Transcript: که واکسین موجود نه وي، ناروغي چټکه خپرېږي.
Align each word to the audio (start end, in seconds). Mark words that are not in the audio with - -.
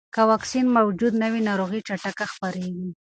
که 0.15 0.21
واکسین 0.31 0.67
موجود 0.77 1.13
نه 1.21 1.27
وي، 1.31 1.41
ناروغي 1.49 1.79
چټکه 1.87 2.25
خپرېږي. 2.31 2.89